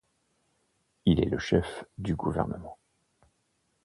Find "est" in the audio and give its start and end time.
1.19-1.29